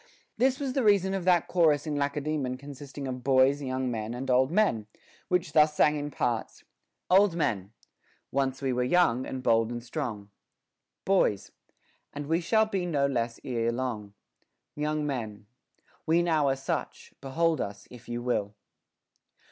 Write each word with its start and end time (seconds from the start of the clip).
This 0.35 0.59
was 0.59 0.73
the 0.73 0.83
reason 0.83 1.13
of 1.13 1.25
that 1.25 1.47
chorus 1.47 1.85
in 1.85 1.95
Lace 1.95 2.19
daemon 2.23 2.57
consisting 2.57 3.07
of 3.07 3.23
boys, 3.23 3.61
young 3.61 3.91
men, 3.91 4.15
and 4.15 4.31
old 4.31 4.49
men, 4.49 4.87
which 5.27 5.53
thus 5.53 5.75
sang 5.75 5.95
in 5.95 6.09
parts:— 6.09 6.63
Old 7.11 7.35
Men. 7.35 7.71
Once 8.31 8.63
we 8.63 8.73
were 8.73 8.81
young, 8.83 9.27
and 9.27 9.43
bold 9.43 9.69
and 9.71 9.83
strong. 9.83 10.31
Boys. 11.05 11.51
And 12.13 12.25
we 12.25 12.41
shall 12.41 12.65
be 12.65 12.87
no 12.87 13.05
less 13.05 13.39
ere 13.43 13.71
long. 13.71 14.15
Young 14.73 15.05
Men. 15.05 15.45
We 16.07 16.23
now 16.23 16.47
are 16.49 16.55
such; 16.55 17.13
behold 17.21 17.61
us, 17.61 17.87
if 17.91 18.09
you 18.09 18.23
will. 18.23 18.55